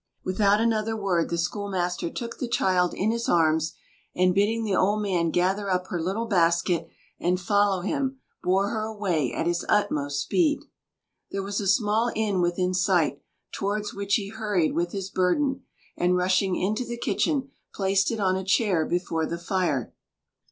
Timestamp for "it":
18.09-18.19